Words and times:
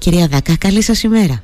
Κυρία 0.00 0.26
Δακά, 0.26 0.56
καλή 0.56 0.82
σας 0.82 1.02
ημέρα. 1.02 1.42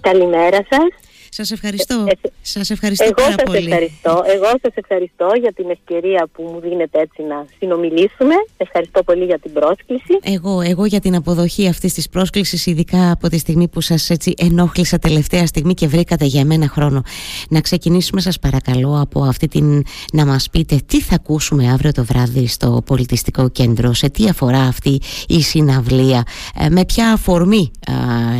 Καλημέρα 0.00 0.66
σας. 0.70 0.88
Σας 1.32 1.50
ευχαριστώ. 1.50 2.04
Ε, 2.06 2.10
ε, 2.10 2.30
σας 2.42 2.70
ευχαριστώ 2.70 3.04
εγώ 3.04 3.14
πάρα 3.14 3.30
σας 3.30 3.42
πολύ. 3.44 3.66
Ευχαριστώ. 3.66 4.22
Εγώ 4.26 4.48
σας 4.62 4.72
ευχαριστώ 4.74 5.28
για 5.40 5.52
την 5.52 5.70
ευκαιρία 5.70 6.28
που 6.32 6.42
μου 6.42 6.60
δίνετε 6.60 7.00
έτσι 7.00 7.22
να 7.22 7.46
συνομιλήσουμε. 7.58 8.34
Ευχαριστώ 8.56 9.02
πολύ 9.02 9.24
για 9.24 9.38
την 9.38 9.52
πρόσκληση. 9.52 10.18
Εγώ, 10.22 10.60
εγώ 10.60 10.84
για 10.84 11.00
την 11.00 11.14
αποδοχή 11.14 11.68
αυτής 11.68 11.94
της 11.94 12.08
πρόσκλησης, 12.08 12.66
ειδικά 12.66 13.10
από 13.10 13.28
τη 13.28 13.38
στιγμή 13.38 13.68
που 13.68 13.80
σας 13.80 14.10
έτσι 14.10 14.34
ενόχλησα 14.38 14.98
τελευταία 14.98 15.46
στιγμή 15.46 15.74
και 15.74 15.86
βρήκατε 15.86 16.24
για 16.24 16.44
μένα 16.44 16.68
χρόνο. 16.68 17.02
Να 17.48 17.60
ξεκινήσουμε 17.60 18.20
σας 18.20 18.38
παρακαλώ 18.38 19.00
από 19.00 19.22
αυτή 19.22 19.48
την 19.48 19.84
να 20.12 20.26
μας 20.26 20.50
πείτε 20.50 20.80
τι 20.86 21.00
θα 21.00 21.14
ακούσουμε 21.14 21.70
αύριο 21.70 21.92
το 21.92 22.04
βράδυ 22.04 22.46
στο 22.46 22.82
πολιτιστικό 22.86 23.48
κέντρο, 23.48 23.92
σε 23.92 24.10
τι 24.10 24.28
αφορά 24.28 24.60
αυτή 24.60 25.00
η 25.28 25.42
συναυλία, 25.42 26.22
ε, 26.60 26.68
με 26.68 26.84
ποια 26.84 27.12
αφορμή 27.12 27.70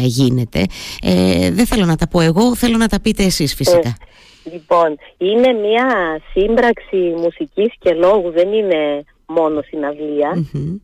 γίνεται; 0.03 0.67
Ε, 1.03 1.51
δεν 1.51 1.67
θέλω 1.67 1.85
να 1.85 1.97
τα 1.97 2.09
πω 2.09 2.21
εγώ, 2.21 2.55
θέλω 2.57 2.77
να 2.81 2.89
τα 2.89 3.01
πείτε 3.01 3.25
εσείς 3.25 3.55
φυσικά. 3.55 3.89
Ε, 4.45 4.51
λοιπόν, 4.53 4.97
είναι 5.19 5.53
μια 5.53 6.21
σύμπραξη 6.33 6.97
μουσικής 6.97 7.73
και 7.79 7.95
λόγου, 7.95 8.31
δεν 8.31 8.53
είναι 8.53 9.05
μόνο 9.27 9.61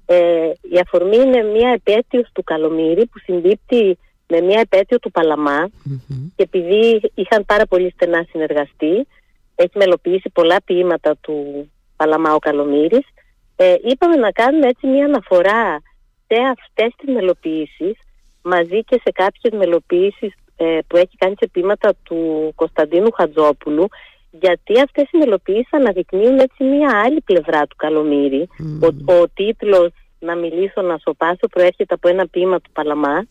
Ε, 0.07 0.51
η 0.71 0.79
αφορμή 0.85 1.17
είναι 1.17 1.43
μια 1.43 1.71
επέτειος 1.71 2.29
του 2.33 2.43
Καλομήρη 2.43 3.07
που 3.07 3.19
συμπίπτει 3.19 3.99
με 4.29 4.41
μια 4.41 4.61
επέτειο 4.61 4.99
του 4.99 5.11
παλαμα 5.11 5.69
και 6.37 6.43
επειδή 6.43 7.11
είχαν 7.15 7.45
πάρα 7.45 7.67
πολύ 7.67 7.91
στενά 7.91 8.27
συνεργαστεί, 8.31 9.07
έχει 9.55 9.79
μελοποιήσει 9.79 10.31
πολλά 10.33 10.57
ποίηματα 10.65 11.17
του 11.21 11.71
Παλαμά 11.97 12.35
ο 12.35 12.39
Καλομήρης, 12.39 13.07
ε, 13.57 13.75
είπαμε 13.85 14.17
να 14.17 14.31
κάνουμε 14.31 14.67
έτσι 14.69 14.87
μια 14.87 15.05
αναφορά 15.05 15.83
σε 16.27 16.37
αυτές 16.59 16.95
τις 16.97 17.15
μελοποιήσεις 17.15 17.97
μαζί 18.43 18.85
και 18.85 19.01
σε 19.05 19.11
κάποιες 19.13 19.53
μελοποιήσεις 19.59 20.33
ε, 20.57 20.79
που 20.87 20.97
έχει 20.97 21.17
κάνει 21.19 21.35
σε 21.39 21.49
πείματα 21.53 21.95
του 22.03 22.53
Κωνσταντίνου 22.55 23.13
Χατζόπουλου 23.13 23.89
γιατί 24.41 24.81
αυτές 24.81 25.05
οι 25.11 25.19
μελοποιήσεις 25.19 25.73
αναδεικνύουν 25.73 26.39
έτσι 26.39 26.65
μια 26.65 27.03
άλλη 27.05 27.21
πλευρά 27.21 27.67
του 27.67 27.77
Καλομήρη. 27.77 28.49
Ο, 28.83 29.13
ο 29.13 29.29
τίτλος 29.35 29.93
«Να 30.19 30.37
μιλήσω 30.37 30.81
να 30.83 30.99
σοπάσω» 30.99 31.47
προέρχεται 31.51 31.95
από 31.95 32.09
ένα 32.09 32.27
ποίημα 32.27 32.61
του 32.61 32.71
Παλαμά 32.73 33.27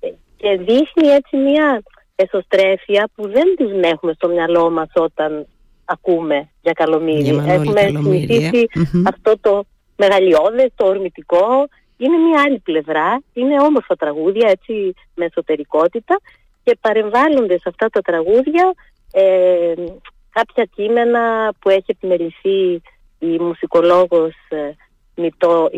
ε, 0.00 0.08
και 0.36 0.56
δείχνει 0.56 1.08
έτσι 1.08 1.36
μια 1.36 1.82
εσωστρέφεια 2.14 3.08
που 3.14 3.28
δεν 3.28 3.56
την 3.56 3.82
έχουμε 3.82 4.12
στο 4.12 4.28
μυαλό 4.28 4.70
μας 4.70 4.88
όταν 4.94 5.46
ακούμε 5.84 6.48
για 6.62 6.72
Καλομήρη. 6.72 7.42
Έχουμε 7.46 7.80
συνηθίσει 7.80 8.66
αυτό 9.04 9.38
το 9.40 9.64
μεγαλειώδες, 9.96 10.70
το 10.74 10.86
ορμητικό, 10.86 11.68
είναι 11.96 12.16
μια 12.16 12.42
άλλη 12.46 12.58
πλευρά, 12.58 13.22
είναι 13.32 13.60
όμορφα 13.60 13.96
τραγούδια 13.96 14.48
έτσι 14.50 14.94
με 15.14 15.24
εσωτερικότητα 15.24 16.20
και 16.66 16.78
παρεμβάλλονται 16.80 17.54
σε 17.54 17.68
αυτά 17.68 17.88
τα 17.88 18.00
τραγούδια 18.00 18.74
ε, 19.12 19.74
κάποια 20.30 20.64
κείμενα 20.74 21.52
που 21.58 21.68
έχει 21.68 21.84
επιμεληθεί 21.86 22.82
η 23.18 23.38
μουσικολόγος 23.38 24.34
ε, 24.48 24.70
Μητώ 25.14 25.70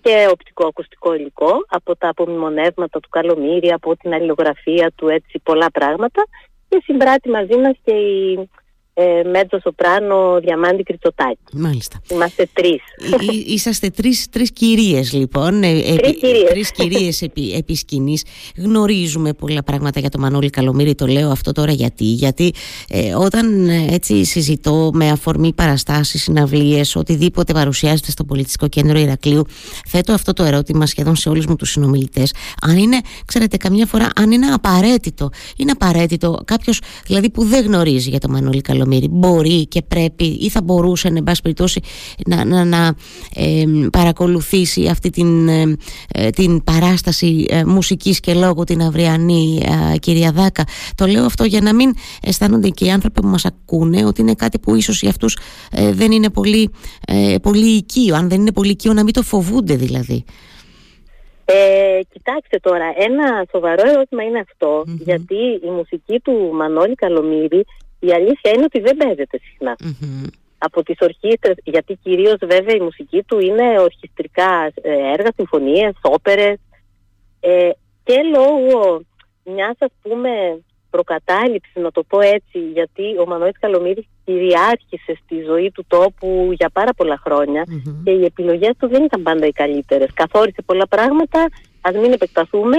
και 0.00 0.28
οπτικοακουστικό 0.30 1.14
υλικό 1.14 1.52
από 1.68 1.96
τα 1.96 2.08
απομνημονεύματα 2.08 3.00
του 3.00 3.08
Καλομήρη, 3.08 3.72
από 3.72 3.96
την 3.96 4.12
αλληλογραφία 4.12 4.92
του 4.94 5.08
έτσι 5.08 5.40
πολλά 5.42 5.70
πράγματα. 5.70 6.24
Και 6.68 6.82
συμπράττει 6.84 7.28
μαζί 7.28 7.56
μας 7.56 7.76
και 7.84 7.92
η 7.92 8.48
ε, 8.98 9.28
Μέτζο 9.28 9.60
Σοπράνο 9.62 10.40
Διαμάντη 10.40 10.82
Κριτσοτάκη. 10.82 11.38
Μάλιστα. 11.52 12.00
Είμαστε 12.10 12.48
τρεις. 12.52 12.80
είσαστε 13.46 13.90
τρεις 13.90 14.28
τρεις 14.30 14.52
κυρίες, 14.52 15.12
λοιπόν. 15.12 15.62
Ε, 15.62 15.80
τρεις 15.96 16.16
κυρίες. 16.18 16.48
Τρεις 16.48 16.72
κυρίες 16.72 17.22
επί, 17.22 17.52
επί 17.52 17.74
σκηνής. 17.74 18.24
Γνωρίζουμε 18.56 19.32
πολλά 19.32 19.62
πράγματα 19.62 20.00
για 20.00 20.08
το 20.08 20.18
Μανώλη 20.18 20.50
Καλομήρη. 20.50 20.94
Το 20.94 21.06
λέω 21.06 21.30
αυτό 21.30 21.52
τώρα 21.52 21.72
γιατί. 21.72 22.04
Γιατί 22.04 22.52
ε, 22.88 23.14
όταν 23.14 23.68
ε, 23.68 23.86
έτσι 23.90 24.24
συζητώ 24.24 24.90
με 24.94 25.10
αφορμή 25.10 25.52
παραστάσεις, 25.52 26.22
συναυλίες, 26.22 26.96
οτιδήποτε 26.96 27.52
παρουσιάζεται 27.52 28.10
στο 28.10 28.24
πολιτιστικό 28.24 28.68
κέντρο 28.68 28.98
Ηρακλείου, 28.98 29.44
θέτω 29.86 30.12
αυτό 30.12 30.32
το 30.32 30.42
ερώτημα 30.44 30.86
σχεδόν 30.86 31.16
σε 31.16 31.28
όλους 31.28 31.46
μου 31.46 31.56
τους 31.56 31.70
συνομιλητές. 31.70 32.34
Αν 32.62 32.76
είναι, 32.76 33.00
ξέρετε, 33.24 33.56
καμιά 33.56 33.86
φορά, 33.86 34.08
αν 34.16 34.30
είναι 34.30 34.46
απαραίτητο. 34.46 35.30
Είναι 35.56 35.70
απαραίτητο 35.70 36.40
κάποιος 36.44 36.80
δηλαδή 37.06 37.30
που 37.30 37.44
δεν 37.44 37.64
γνωρίζει 37.64 38.08
για 38.08 38.18
το 38.18 38.28
Μανώλη 38.28 38.60
Καλομήρη 38.60 38.84
μπορεί 39.10 39.66
και 39.66 39.82
πρέπει 39.82 40.24
ή 40.24 40.48
θα 40.48 40.62
μπορούσε 40.62 41.08
εν 41.08 41.22
πάση 41.22 41.42
περιπτώσει 41.42 41.80
να, 42.26 42.44
να, 42.44 42.64
να 42.64 42.94
παρακολουθήσει 43.90 44.86
αυτή 44.86 45.10
την, 45.10 45.48
ε, 45.48 46.30
την 46.30 46.64
παράσταση 46.64 47.46
ε, 47.50 47.64
μουσικής 47.64 48.20
και 48.20 48.34
λόγου 48.34 48.64
την 48.64 48.82
αυριανή 48.82 49.62
ε, 49.94 49.98
κυρία 49.98 50.32
Δάκα. 50.32 50.64
Το 50.94 51.06
λέω 51.06 51.24
αυτό 51.24 51.44
για 51.44 51.60
να 51.60 51.74
μην 51.74 51.94
αισθάνονται 52.22 52.68
και 52.68 52.84
οι 52.84 52.90
άνθρωποι 52.90 53.20
που 53.20 53.28
μας 53.28 53.44
ακούνε 53.44 54.04
ότι 54.04 54.20
είναι 54.20 54.34
κάτι 54.34 54.58
που 54.58 54.74
ίσως 54.74 55.00
για 55.00 55.10
αυτούς 55.10 55.38
δεν 55.92 56.12
είναι 56.12 56.30
πολύ, 56.30 56.70
πολύ 57.42 57.66
οικείο. 57.66 58.14
Αν 58.14 58.28
δεν 58.28 58.40
είναι 58.40 58.52
πολύ 58.52 58.70
οικείο 58.70 58.92
να 58.92 59.02
μην 59.04 59.12
το 59.12 59.22
φοβούνται 59.22 59.76
δηλαδή. 59.76 60.24
Ε, 61.48 62.00
κοιτάξτε 62.12 62.58
τώρα, 62.58 62.84
ένα 62.96 63.44
σοβαρό 63.50 63.88
ερώτημα 63.88 64.22
είναι 64.22 64.44
γιατί 64.98 65.34
η 65.62 65.70
μουσική 65.70 66.20
του 66.20 66.50
Μανώλη 66.52 66.94
Καλομήρη 66.94 67.64
η 68.06 68.12
αλήθεια 68.12 68.50
είναι 68.54 68.64
ότι 68.64 68.80
δεν 68.80 68.96
παίζεται 68.96 69.40
Από 70.58 70.82
τις 70.82 70.96
ορχήστρες, 71.00 71.56
γιατί 71.64 71.98
κυρίως 72.02 72.36
βέβαια 72.40 72.74
η 72.74 72.80
μουσική 72.80 73.22
του 73.22 73.38
είναι 73.38 73.80
ορχιστρικά 73.80 74.72
ε, 74.82 75.12
έργα, 75.12 75.32
συμφωνίες, 75.36 75.94
όπερες. 76.02 76.58
Ε, 77.40 77.70
και 78.04 78.14
λόγω 78.34 79.00
μιας 79.44 79.76
ας 79.78 79.92
πούμε 80.02 80.30
προκατάληψης 80.90 81.82
να 81.82 81.90
το 81.90 82.02
πω 82.02 82.20
έτσι 82.20 82.58
γιατί 82.58 83.18
ο 83.18 83.26
Μανώλης 83.26 83.58
Καλομήρης 83.60 84.06
κυριάρχησε 84.24 85.18
στη 85.24 85.42
ζωή 85.42 85.70
του 85.70 85.84
τόπου 85.88 86.50
για 86.52 86.70
πάρα 86.72 86.92
πολλά 86.96 87.20
και 88.04 88.10
οι 88.10 88.24
επιλογές 88.24 88.74
του 88.78 88.88
δεν 88.88 89.04
ήταν 89.04 89.22
πάντα 89.22 89.46
οι 89.46 89.52
καλύτερες. 89.52 90.08
Καθόρισε 90.14 90.62
πολλά 90.66 90.86
πράγματα, 90.86 91.48
ας 91.80 91.94
μην 91.96 92.12
επεκταθούμε. 92.12 92.76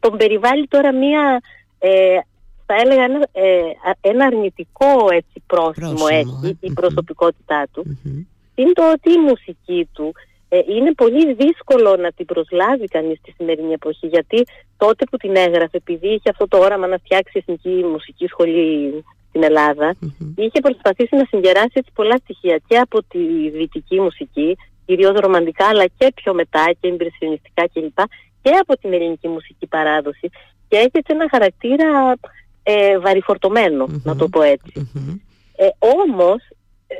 Τον 0.00 0.16
περιβάλλει 0.16 0.66
τώρα 0.66 0.92
μία 0.92 1.40
ε, 1.78 2.18
θα 2.66 2.74
έλεγα 2.82 3.02
ένα, 3.04 3.26
ε, 3.32 3.42
ένα 4.00 4.24
αρνητικό 4.24 5.08
έτσι, 5.10 5.42
πρόσημο, 5.46 6.06
έχει 6.10 6.58
η 6.60 6.72
προσωπικότητά 6.72 7.66
του. 7.72 7.82
mm 7.86 8.26
Είναι 8.54 8.72
το 8.72 8.90
ότι 8.92 9.12
η 9.12 9.18
μουσική 9.18 9.88
του 9.92 10.14
ε, 10.48 10.58
είναι 10.68 10.92
πολύ 10.92 11.34
δύσκολο 11.34 11.96
να 11.96 12.12
την 12.12 12.26
προσλάβει 12.26 12.86
κανείς 12.86 13.18
στη 13.18 13.34
σημερινή 13.36 13.72
εποχή 13.72 14.06
γιατί 14.06 14.44
τότε 14.76 15.04
που 15.04 15.16
την 15.16 15.36
έγραφε 15.36 15.76
επειδή 15.76 16.08
είχε 16.08 16.30
αυτό 16.30 16.48
το 16.48 16.58
όραμα 16.58 16.86
να 16.86 16.96
φτιάξει 16.96 17.32
εθνική 17.38 17.84
μουσική 17.92 18.26
σχολή 18.26 19.04
στην 19.28 19.42
Ελλάδα 19.42 19.96
είχε 20.36 20.60
προσπαθήσει 20.60 21.16
να 21.16 21.24
συγκεράσει 21.24 21.72
έτσι 21.72 21.90
πολλά 21.94 22.16
στοιχεία 22.16 22.60
και 22.68 22.76
από 22.76 23.02
τη 23.02 23.50
δυτική 23.50 24.00
μουσική 24.00 24.56
κυρίως 24.86 25.14
ρομαντικά 25.20 25.66
αλλά 25.66 25.84
και 25.98 26.12
πιο 26.14 26.34
μετά 26.34 26.64
και 26.80 26.88
εμπειριστικά 26.88 27.68
κλπ 27.72 27.98
και 28.42 28.50
από 28.60 28.78
την 28.78 28.92
ελληνική 28.92 29.28
μουσική 29.28 29.66
παράδοση. 29.66 30.30
Και 30.68 30.76
έχει 30.76 30.90
έτσι 30.92 31.12
ένα 31.12 31.26
χαρακτήρα 31.30 32.14
ε, 32.66 32.98
βαριφορτωμενο 32.98 33.86
να 34.02 34.16
το 34.16 34.28
πω 34.28 34.42
έτσι. 34.42 34.90
Ε, 35.56 35.68
όμως 35.78 36.42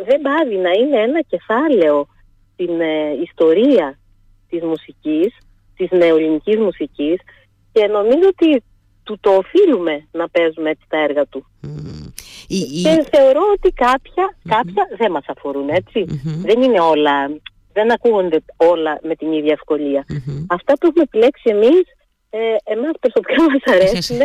δεν 0.06 0.20
πάβει 0.20 0.56
να 0.56 0.70
είναι 0.70 1.00
ένα 1.00 1.20
κεφάλαιο 1.22 2.06
στην 2.52 2.80
ε, 2.80 3.12
ιστορία 3.22 3.98
της 4.48 4.62
μουσικής, 4.62 5.36
της 5.76 5.90
νεοελληνικής 5.90 6.56
μουσικής 6.56 7.20
και 7.72 7.86
νομίζω 7.86 8.28
ότι 8.28 8.62
του 9.02 9.18
το 9.20 9.30
οφείλουμε 9.30 10.06
να 10.12 10.28
παίζουμε 10.28 10.70
έτσι 10.70 10.84
τα 10.88 10.98
έργα 10.98 11.26
του. 11.26 11.46
Και 12.82 13.06
θεωρώ 13.10 13.40
ότι 13.52 13.70
κάποια, 13.70 14.36
δεν 14.96 15.10
μας 15.10 15.24
αφορούν 15.26 15.68
Δεν 16.42 16.62
είναι 16.62 16.80
όλα, 16.80 17.30
δεν 17.72 17.92
ακούγονται 17.92 18.42
όλα 18.56 18.98
με 19.02 19.14
την 19.14 19.32
ίδια 19.32 19.52
ευκολία. 19.52 20.04
Αυτά 20.46 20.72
που 20.78 20.86
έχουμε 20.86 21.02
επιλέξει 21.02 21.50
εμείς, 21.50 21.82
ε, 22.30 22.38
εμάς 22.64 22.92
προσωπικά 23.00 23.42
μας 23.42 23.62
αρέσουν 23.74 24.18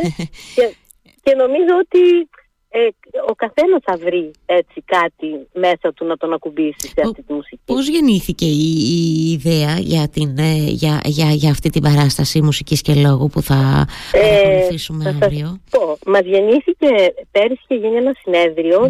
και 0.56 0.76
και 1.24 1.34
νομίζω 1.36 1.74
ότι 1.80 2.30
ε, 2.72 2.88
ο 3.28 3.36
καθένας 3.36 3.82
θα 3.84 3.98
βρει 3.98 4.32
έτσι 4.46 4.84
κάτι 4.86 5.48
μέσα 5.54 5.94
του 5.94 6.06
να 6.06 6.18
τον 6.18 6.34
ακουμπήσει 6.34 6.88
σε 6.88 7.02
αυτή 7.06 7.24
τη 7.24 7.34
μουσική. 7.34 7.62
Πώς 7.66 7.88
γεννήθηκε 7.88 8.46
η, 8.46 8.74
η 8.90 9.32
ιδέα 9.32 9.78
για, 9.80 10.10
την, 10.10 10.38
ε, 10.38 10.54
για, 10.54 11.02
για, 11.06 11.32
για 11.32 11.50
αυτή 11.50 11.70
την 11.70 11.82
παράσταση 11.82 12.42
μουσικής 12.42 12.82
και 12.82 12.94
λόγου 12.94 13.28
που 13.28 13.42
θα 13.42 13.88
ε, 14.12 14.40
ακολουθήσουμε 14.40 15.20
αύριο; 15.24 15.62
Πω, 15.70 15.98
μας 16.06 16.22
γεννήθηκε 16.26 17.14
πέρυσι 17.32 17.64
και 17.68 17.76
γίνει 17.76 17.96
ένα 17.96 18.14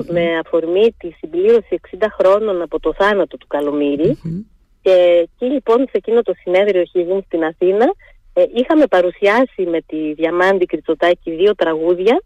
με 0.07 0.37
αφορμή 0.45 0.95
τη 0.97 1.09
συμπλήρωση 1.11 1.79
60 1.97 2.05
χρόνων 2.19 2.61
από 2.61 2.79
το 2.79 2.93
θάνατο 2.93 3.37
του 3.37 3.47
καλομηρη 3.47 4.17
και 4.81 4.91
εκεί 5.23 5.45
λοιπόν 5.45 5.77
σε 5.77 5.91
εκείνο 5.91 6.21
το 6.21 6.33
συνέδριο 6.41 6.81
έχει 6.81 7.01
γίνει 7.01 7.23
στην 7.25 7.43
Αθήνα 7.43 7.93
ε, 8.39 8.43
είχαμε 8.53 8.85
παρουσιάσει 8.87 9.61
με 9.73 9.81
τη 9.81 10.13
Διαμάντη 10.13 10.65
Κριτσοτάκη 10.65 11.31
δύο 11.31 11.55
τραγούδια 11.55 12.21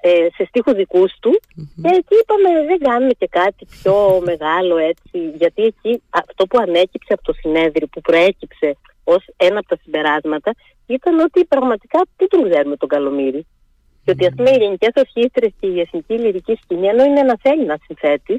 ε, 0.00 0.26
σε 0.36 0.44
στίχους 0.48 0.74
δικούς 0.74 1.12
του 1.20 1.40
και 1.82 1.90
εκεί 2.00 2.14
είπαμε 2.22 2.66
δεν 2.66 2.78
κάνουμε 2.78 3.12
και 3.18 3.28
κάτι 3.30 3.66
πιο 3.66 3.94
μεγάλο 4.30 4.76
έτσι 4.76 5.18
γιατί 5.36 5.62
εκεί 5.62 6.02
αυτό 6.10 6.46
που 6.46 6.58
ανέκυψε 6.58 7.12
από 7.12 7.22
το 7.22 7.32
συνέδριο 7.32 7.86
που 7.86 8.00
προέκυψε 8.00 8.76
ως 9.04 9.24
ένα 9.36 9.58
από 9.58 9.68
τα 9.68 9.78
συμπεράσματα 9.82 10.54
ήταν 10.86 11.18
ότι 11.18 11.44
πραγματικά 11.44 12.00
δεν 12.16 12.28
τον 12.28 12.50
ξέρουμε 12.50 12.76
τον 12.76 12.88
Καλομήρη. 12.88 13.46
Και 14.04 14.10
ότι 14.10 14.26
ας 14.26 14.32
πούμε 14.36 14.50
οι 14.50 14.54
ελληνικές 14.54 14.92
ορχήστρες 14.94 15.50
και 15.60 15.66
η 15.66 15.80
εθνική 15.80 16.14
λυρική 16.14 16.58
σκηνή, 16.62 16.86
ενώ 16.86 17.04
είναι 17.04 17.20
ένας 17.20 17.40
Έλληνας 17.42 17.78
συνθέτης, 17.84 18.38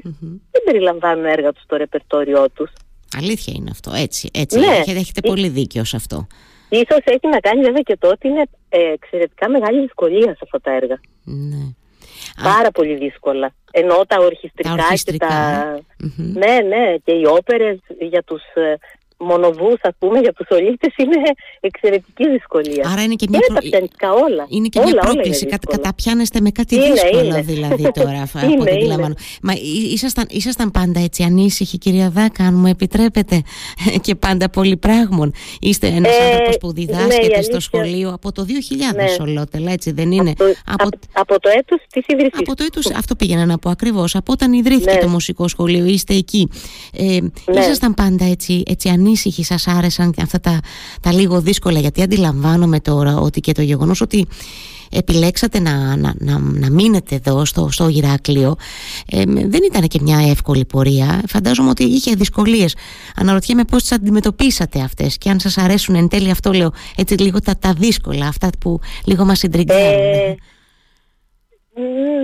δεν 0.50 0.62
περιλαμβάνουν 0.64 1.24
έργα 1.24 1.52
τους 1.52 1.62
στο 1.62 1.76
ρεπερτόριό 1.76 2.50
τους. 2.50 2.70
Αλήθεια 3.16 3.52
είναι 3.56 3.70
αυτό, 3.70 3.92
έτσι. 3.94 4.28
έτσι. 4.32 4.58
Ναι. 4.58 4.66
Έχετε, 4.66 4.98
έχετε 4.98 5.20
πολύ 5.20 5.48
δίκιο 5.48 5.84
σε 5.84 5.96
αυτό. 5.96 6.26
Ίσως 6.74 6.98
έχει 7.04 7.28
να 7.28 7.40
κάνει 7.40 7.60
βέβαια 7.62 7.80
και 7.80 7.96
το 7.96 8.08
ότι 8.08 8.28
είναι 8.28 8.42
ε, 8.68 8.92
εξαιρετικά 8.92 9.48
μεγάλη 9.48 9.80
δυσκολία 9.80 10.32
σε 10.32 10.38
αυτά 10.42 10.60
τα 10.60 10.70
έργα. 10.70 11.00
Ναι. 11.24 11.74
Πάρα 12.42 12.70
πολύ 12.70 12.94
δύσκολα. 12.94 13.54
Ενώ 13.70 14.06
τα 14.06 14.16
ορχιστρικά, 14.20 14.74
τα 14.76 14.94
και 15.04 15.16
τα... 15.16 15.78
Ναι, 16.16 16.56
ναι, 16.68 16.96
και 17.04 17.12
οι 17.12 17.24
όπερες 17.26 17.78
για 17.98 18.22
τους 18.22 18.42
ε, 18.54 18.74
μονοβούς 19.22 19.78
ας 19.82 19.94
πούμε 19.98 20.18
για 20.18 20.32
τους 20.32 20.46
ολίτες 20.50 20.94
είναι 20.96 21.16
εξαιρετική 21.60 22.28
δυσκολία. 22.30 22.88
Άρα 22.92 23.02
είναι 23.02 23.14
και 23.14 23.26
μια, 23.30 23.40
προ... 23.46 23.56
τα 23.98 24.12
όλα. 24.12 24.46
Είναι 24.48 24.68
και 24.68 24.78
όλα, 24.78 24.88
μια 24.88 25.00
πρόκληση. 25.00 25.46
Κατα, 25.46 25.66
καταπιάνεστε 25.70 26.40
με 26.40 26.50
κάτι 26.50 26.74
είναι, 26.74 26.90
δύσκολο 26.92 27.24
είναι. 27.24 27.40
δηλαδή 27.40 27.90
τώρα 28.00 28.22
από 28.34 28.60
ό,τι 28.60 28.70
αντιλαμβάνω. 28.70 29.14
Μα 29.42 29.52
ήσασταν, 29.92 30.26
ήσασταν 30.30 30.70
πάντα 30.70 31.00
έτσι 31.00 31.22
ανήσυχοι 31.22 31.78
κυρία 31.78 32.10
Δάκα 32.10 32.44
αν 32.44 32.54
μου 32.54 32.66
επιτρέπετε 32.66 33.42
και 34.04 34.14
πάντα 34.14 34.50
πολυπράγμων. 34.50 35.32
Είστε 35.60 35.86
ένας 35.86 36.18
ε, 36.18 36.24
άνθρωπος 36.24 36.56
που 36.60 36.72
διδάσκεται 36.72 37.36
ναι, 37.36 37.42
στο 37.42 37.60
σχολείο 37.60 38.10
από 38.12 38.32
το 38.32 38.46
2000 38.92 38.94
ναι. 38.94 39.04
ολότελα 39.20 39.72
έτσι 39.72 39.92
δεν 39.92 40.12
είναι; 40.12 40.30
Από, 40.30 40.44
από, 40.64 40.88
από 41.12 41.40
το 41.40 41.48
έτος 41.58 41.80
της 41.92 42.04
ίδρυσης. 42.06 42.38
Από 42.38 42.54
το 42.56 42.64
έτος, 42.64 42.90
αυτό 42.90 43.14
πήγαινα 43.14 43.46
να 43.46 43.58
πω 43.58 43.70
ακριβώς. 43.70 44.14
Από 44.14 44.32
όταν 44.32 44.52
ιδρύθηκε 44.52 44.92
ναι. 44.92 45.00
το 45.00 45.08
μουσικό 45.08 45.48
σχολείο 45.48 45.84
είστε 45.84 46.14
εκεί. 46.14 46.48
Ε, 46.92 47.18
ναι. 47.52 47.60
Ήσασταν 47.60 47.94
πάντα 47.94 48.24
έτσι, 48.24 48.62
έτσι 48.66 48.88
ανήσυχοι; 48.88 49.11
Ανήσυχοι 49.12 49.44
σας 49.44 49.66
άρεσαν 49.66 50.14
αυτά 50.22 50.40
τα, 50.40 50.60
τα 51.00 51.12
λίγο 51.12 51.40
δύσκολα 51.40 51.78
γιατί 51.78 52.02
αντιλαμβάνομαι 52.02 52.80
τώρα 52.80 53.16
ότι 53.16 53.40
και 53.40 53.52
το 53.52 53.62
γεγονός 53.62 54.00
ότι 54.00 54.26
επιλέξατε 54.90 55.60
να, 55.60 55.96
να, 55.96 56.14
να, 56.18 56.38
να 56.38 56.70
μείνετε 56.70 57.14
εδώ 57.14 57.44
στο, 57.44 57.68
στο 57.70 57.88
Ηράκλειο 57.88 58.56
ε, 59.10 59.22
δεν 59.24 59.60
ήταν 59.70 59.88
και 59.88 59.98
μια 60.02 60.18
εύκολη 60.30 60.64
πορεία. 60.64 61.22
Φαντάζομαι 61.28 61.70
ότι 61.70 61.84
είχε 61.84 62.14
δυσκολίες. 62.14 62.76
Αναρωτιέμαι 63.16 63.64
πώς 63.64 63.82
τις 63.82 63.92
αντιμετωπίσατε 63.92 64.80
αυτές 64.80 65.18
και 65.18 65.30
αν 65.30 65.40
σας 65.40 65.58
αρέσουν 65.58 65.94
εν 65.94 66.08
τέλει 66.08 66.30
αυτό 66.30 66.52
λέω 66.52 66.72
έτσι 66.96 67.14
λίγο 67.14 67.40
τα, 67.40 67.56
τα 67.58 67.72
δύσκολα 67.72 68.26
αυτά 68.26 68.50
που 68.60 68.80
λίγο 69.04 69.24
μας 69.24 69.38
συντριγκάρουν. 69.38 70.02
Ε, 70.02 70.36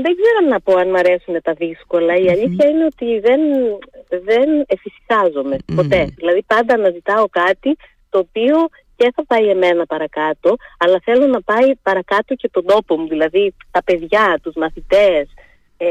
δεν 0.02 0.14
ξέρω 0.20 0.48
να 0.48 0.60
πω 0.60 0.76
αν 0.76 0.88
μου 0.88 0.96
αρέσουν 0.96 1.42
τα 1.42 1.52
δύσκολα. 1.52 2.16
Η 2.16 2.28
αλήθεια 2.28 2.68
είναι 2.68 2.84
ότι 2.84 3.18
δεν, 3.20 3.40
δεν 4.08 4.64
εφησυχάζομαι 4.66 5.56
ποτέ. 5.74 6.06
Δηλαδή 6.16 6.42
πάντα 6.46 6.74
αναζητάω 6.74 7.28
κάτι 7.28 7.76
το 8.10 8.18
οποίο 8.18 8.56
και 8.96 9.12
θα 9.14 9.24
πάει 9.26 9.48
εμένα 9.48 9.86
παρακάτω, 9.86 10.56
αλλά 10.78 11.00
θέλω 11.04 11.26
να 11.26 11.42
πάει 11.42 11.74
παρακάτω 11.82 12.34
και 12.34 12.48
τον 12.48 12.66
τόπο 12.66 12.98
μου, 12.98 13.08
δηλαδή 13.08 13.54
τα 13.70 13.82
παιδιά, 13.82 14.38
τους 14.42 14.54
μαθητές, 14.54 15.28
ε, 15.76 15.86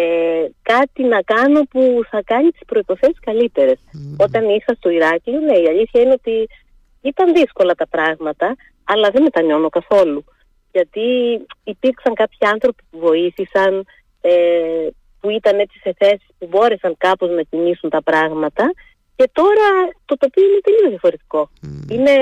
κάτι 0.62 1.04
να 1.04 1.22
κάνω 1.22 1.62
που 1.70 2.02
θα 2.10 2.22
κάνει 2.26 2.50
τις 2.50 2.66
προϋποθέσεις 2.66 3.20
καλύτερες. 3.20 3.78
Όταν 4.18 4.50
είχα 4.50 4.74
στο 4.74 4.90
Ηράκλειο, 4.90 5.40
ναι, 5.40 5.58
η 5.58 5.68
αλήθεια 5.68 6.02
είναι 6.02 6.12
ότι 6.12 6.48
ήταν 7.02 7.34
δύσκολα 7.34 7.74
τα 7.74 7.88
πράγματα, 7.88 8.56
αλλά 8.84 9.10
δεν 9.10 9.22
μετανιώνω 9.22 9.70
καθόλου 9.70 10.24
γιατί 10.78 11.08
υπήρξαν 11.64 12.14
κάποιοι 12.14 12.48
άνθρωποι 12.54 12.84
που 12.90 13.00
βοήθησαν, 13.00 13.86
ε, 14.22 14.88
που 15.20 15.30
ήταν 15.30 15.60
έτσι 15.60 15.80
σε 15.80 15.94
θέσεις 15.98 16.28
που 16.38 16.48
μπόρεσαν 16.50 16.96
κάπως 16.98 17.30
να 17.30 17.42
κινήσουν 17.42 17.90
τα 17.90 18.02
πράγματα 18.04 18.74
και 19.16 19.30
τώρα 19.32 19.70
το 20.06 20.18
τοπίο 20.18 20.44
είναι 20.44 20.60
τελείως 20.64 20.90
διαφορετικό. 20.90 21.50
Είναι, 21.90 22.16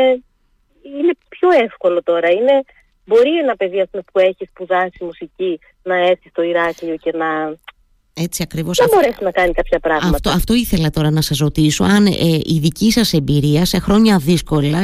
είναι 0.99 1.13
πιο 1.29 1.49
εύκολο 1.51 2.03
τώρα. 2.03 2.29
Είναι, 2.31 2.63
μπορεί 3.05 3.37
ένα 3.37 3.55
παιδί 3.55 3.83
που 4.11 4.19
έχει 4.19 4.45
σπουδάσει 4.51 5.03
μουσική 5.03 5.59
να 5.83 5.95
έρθει 5.95 6.29
στο 6.29 6.41
Ηράκλειο 6.41 6.95
και 6.95 7.11
να 7.11 7.55
έτσι 8.21 8.43
ακριβώς. 8.43 8.77
Δεν 8.77 8.87
μπορέσει 8.93 9.17
να 9.21 9.31
κάνει 9.31 9.53
κάποια 9.53 9.79
πράγματα. 9.79 10.15
Αυτό, 10.15 10.29
αυτό 10.29 10.53
ήθελα 10.53 10.89
τώρα 10.89 11.11
να 11.11 11.21
σας 11.21 11.37
ρωτήσω. 11.37 11.83
Αν 11.83 12.05
ε, 12.05 12.11
η 12.43 12.59
δική 12.61 12.91
σας 12.91 13.13
εμπειρία 13.13 13.65
σε 13.65 13.79
χρόνια 13.79 14.17
δύσκολα 14.17 14.79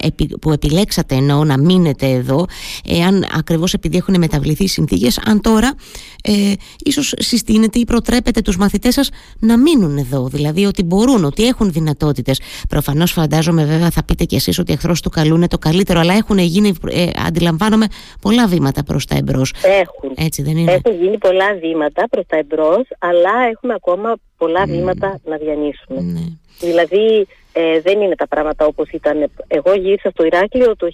ε, 0.00 0.06
που 0.40 0.52
επιλέξατε 0.52 1.14
ενώ 1.14 1.44
να 1.44 1.58
μείνετε 1.58 2.06
εδώ, 2.06 2.46
ε, 2.88 3.04
αν 3.04 3.26
ακριβώς 3.38 3.74
επειδή 3.74 3.96
έχουν 3.96 4.18
μεταβληθεί 4.18 4.64
οι 4.64 4.68
συνθήκες, 4.68 5.18
αν 5.24 5.40
τώρα 5.40 5.74
ε, 6.22 6.52
ίσως 6.84 7.14
συστήνετε 7.18 7.78
ή 7.78 7.84
προτρέπετε 7.84 8.40
τους 8.40 8.56
μαθητές 8.56 8.94
σας 8.94 9.10
να 9.38 9.58
μείνουν 9.58 9.96
εδώ. 9.96 10.28
Δηλαδή 10.28 10.64
ότι 10.64 10.82
μπορούν, 10.82 11.24
ότι 11.24 11.46
έχουν 11.46 11.72
δυνατότητες. 11.72 12.40
Προφανώς 12.68 13.12
φαντάζομαι 13.12 13.64
βέβαια 13.64 13.90
θα 13.90 14.04
πείτε 14.04 14.24
κι 14.24 14.34
εσείς 14.34 14.58
ότι 14.58 14.72
εχθρός 14.72 15.00
του 15.00 15.10
καλού 15.10 15.34
είναι 15.34 15.48
το 15.48 15.58
καλύτερο, 15.58 16.00
αλλά 16.00 16.14
έχουν 16.14 16.38
γίνει, 16.38 16.72
ε, 16.90 17.06
αντιλαμβάνομαι, 17.26 17.86
πολλά 18.20 18.46
βήματα 18.46 18.82
προς 18.82 19.06
τα 19.06 19.16
εμπρός. 19.16 19.54
Έχουν. 19.62 20.12
Έτσι 20.16 20.42
δεν 20.42 20.56
είναι; 20.56 20.72
Έχουν 20.72 21.02
γίνει 21.02 21.18
πολλά 21.18 21.54
βήματα 21.60 22.08
προς 22.10 22.26
τα 22.26 22.36
εμπρός 22.36 22.86
αλλά 22.98 23.30
έχουμε 23.50 23.74
ακόμα 23.74 24.14
πολλά 24.36 24.64
βήματα 24.66 25.20
να 25.24 25.36
διανύσουμε. 25.36 26.00
Ναι. 26.00 26.20
Δηλαδή 26.60 27.26
ε, 27.52 27.80
δεν 27.80 28.00
είναι 28.00 28.14
τα 28.14 28.28
πράγματα 28.28 28.66
όπως 28.66 28.88
ήταν. 28.90 29.30
Εγώ 29.46 29.74
γύρισα 29.74 30.10
στο 30.10 30.24
Ηράκλειο 30.24 30.76
το 30.76 30.86
1999, 30.86 30.90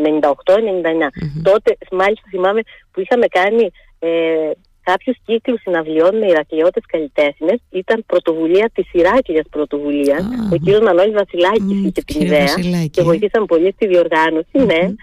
98-99. 0.00 1.42
Τότε 1.42 1.76
μάλιστα 1.90 2.26
θυμάμαι 2.30 2.60
που 2.90 3.00
είχαμε 3.00 3.26
κάνει 3.26 3.70
ε, 3.98 4.50
κάποιους 4.82 5.16
κύκλους 5.26 5.60
συναυλιών 5.60 6.18
με 6.18 6.26
Ηρακλειώτες 6.26 6.82
καλλιτέχνες. 6.86 7.58
Ήταν 7.70 8.04
πρωτοβουλία 8.06 8.70
της 8.74 8.92
Ηράκλειας 8.92 9.46
πρωτοβουλίας. 9.50 10.22
Ο 10.52 10.56
κύριος 10.56 10.80
Μανώλης 10.80 11.12
Βασιλάκης 11.12 11.78
είχε 11.78 12.02
την 12.04 12.20
ιδέα 12.20 12.86
και 12.90 13.02
βοηθήσαν 13.02 13.44
πολύ 13.46 13.72
στη 13.72 13.86
διοργάνωση. 13.86 14.58
Ναι 14.58 14.94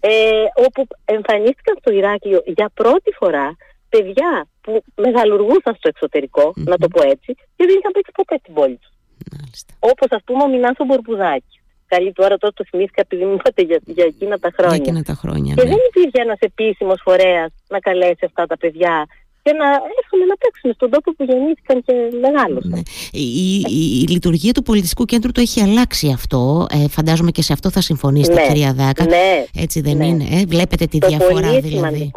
ε, 0.00 0.10
όπου 0.66 0.86
εμφανίστηκαν 1.04 1.76
στο 1.80 1.92
Ηράκλειο 1.92 2.42
για 2.46 2.70
πρώτη 2.74 3.10
φορά 3.18 3.56
παιδιά 3.88 4.46
που 4.60 4.84
μεγαλουργούσαν 4.94 5.74
στο 5.74 5.88
εξωτερικο 5.88 6.52
να 6.56 6.76
το 6.76 6.88
πω 6.88 7.02
έτσι, 7.02 7.34
και 7.56 7.64
δεν 7.66 7.76
είχαν 7.78 7.92
παίξει 7.92 8.12
ποτέ 8.14 8.36
στην 8.38 8.54
πόλη 8.54 8.76
τους. 8.76 8.92
Όπως 9.78 10.08
ας 10.10 10.22
πούμε 10.24 10.42
ο 10.42 10.48
Μινάσο 10.48 10.84
Μπορμπουδάκη. 10.84 11.59
Καλή 11.94 12.12
τώρα 12.12 12.36
τώρα 12.36 12.52
το 12.56 12.64
θυμήθηκα 12.70 13.00
επειδή 13.06 13.24
μου 13.24 13.36
είπατε 13.38 13.62
για, 13.62 13.78
για 13.84 14.04
εκείνα 14.04 14.38
τα 14.38 14.50
χρόνια. 14.56 14.76
Για 14.76 14.84
εκείνα 14.84 15.02
τα 15.10 15.14
χρόνια 15.22 15.54
και 15.54 15.62
ναι. 15.62 15.68
δεν 15.68 15.78
υπήρχε 15.88 16.20
ένας 16.26 16.38
επίσημος 16.38 17.00
φορέας 17.04 17.50
να 17.68 17.78
καλέσει 17.78 18.24
αυτά 18.24 18.46
τα 18.46 18.56
παιδιά 18.56 19.06
και 19.42 19.52
να 19.52 19.66
έρθουν 19.98 20.20
να 20.28 20.36
παίξουν 20.42 20.72
στον 20.72 20.90
τόπο 20.90 21.12
που 21.14 21.24
γεννήθηκαν 21.24 21.82
και 21.86 21.92
μεγάλωσαν. 22.20 22.70
Ναι. 22.70 22.82
Η, 23.12 23.56
η, 23.56 24.00
η, 24.02 24.06
λειτουργία 24.08 24.52
του 24.52 24.62
πολιτιστικού 24.62 25.04
κέντρου 25.04 25.32
το 25.32 25.40
έχει 25.40 25.60
αλλάξει 25.62 26.10
αυτό. 26.10 26.66
Ε, 26.70 26.88
φαντάζομαι 26.88 27.30
και 27.30 27.42
σε 27.42 27.52
αυτό 27.52 27.70
θα 27.70 27.80
συμφωνήσετε, 27.80 28.40
ναι, 28.40 28.46
κυρία 28.46 28.72
Δάκα. 28.72 29.04
Ναι, 29.04 29.44
Έτσι 29.54 29.80
δεν 29.80 29.96
ναι. 29.96 30.06
είναι. 30.06 30.24
Ε, 30.30 30.44
βλέπετε 30.46 30.84
τη 30.86 30.98
διαφορά 30.98 31.48
πολύ 31.48 31.60
δηλαδή. 31.60 32.10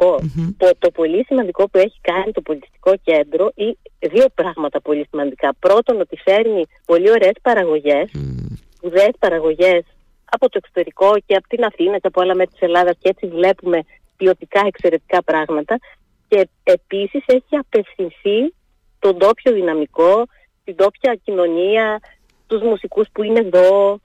το, 0.57 0.69
το 0.79 0.91
πολύ 0.91 1.25
σημαντικό 1.25 1.69
που 1.69 1.77
έχει 1.77 1.99
κάνει 2.01 2.31
το 2.31 2.41
πολιτιστικό 2.41 2.93
κέντρο 3.03 3.51
ή 3.55 3.77
δύο 4.07 4.25
πράγματα 4.33 4.81
πολύ 4.81 5.05
σημαντικά. 5.09 5.53
Πρώτον, 5.59 5.99
ότι 5.99 6.17
φέρνει 6.23 6.63
πολύ 6.85 7.09
ωραίες 7.09 7.35
παραγωγές, 7.41 8.09
mm. 8.13 8.43
Σπουδαίες 8.83 9.13
παραγωγές 9.19 9.83
από 10.25 10.49
το 10.49 10.59
εξωτερικό 10.61 11.19
και 11.25 11.35
από 11.35 11.47
την 11.47 11.63
Αθήνα 11.63 11.97
και 11.99 12.07
από 12.07 12.21
άλλα 12.21 12.35
μέρη 12.35 12.49
της 12.49 12.61
Ελλάδας 12.61 12.95
και 12.99 13.09
έτσι 13.09 13.27
βλέπουμε 13.27 13.79
ποιοτικά 14.17 14.61
εξαιρετικά 14.65 15.23
πράγματα. 15.23 15.79
Και 16.27 16.49
επίσης 16.63 17.23
έχει 17.25 17.55
απευθυνθεί 17.59 18.53
τον 18.99 19.17
τόπιο 19.17 19.53
δυναμικό, 19.53 20.23
την 20.63 20.75
τόπια 20.75 21.19
κοινωνία, 21.23 21.99
τους 22.47 22.61
μουσικούς 22.61 23.07
που 23.11 23.23
είναι 23.23 23.39
εδώ, 23.39 23.99